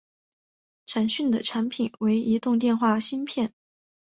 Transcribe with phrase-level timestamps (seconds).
[0.83, 3.53] 展讯的产品为移动电话芯片。